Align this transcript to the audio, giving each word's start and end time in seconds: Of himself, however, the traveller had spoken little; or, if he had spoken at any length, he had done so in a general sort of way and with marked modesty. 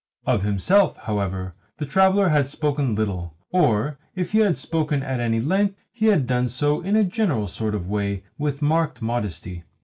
Of 0.25 0.41
himself, 0.41 0.97
however, 0.97 1.53
the 1.77 1.85
traveller 1.85 2.29
had 2.29 2.47
spoken 2.47 2.95
little; 2.95 3.37
or, 3.51 3.99
if 4.15 4.31
he 4.31 4.39
had 4.39 4.57
spoken 4.57 5.03
at 5.03 5.19
any 5.19 5.39
length, 5.39 5.75
he 5.91 6.07
had 6.07 6.25
done 6.25 6.49
so 6.49 6.81
in 6.81 6.95
a 6.95 7.03
general 7.03 7.47
sort 7.47 7.75
of 7.75 7.87
way 7.87 8.11
and 8.13 8.23
with 8.39 8.63
marked 8.63 9.03
modesty. 9.03 9.63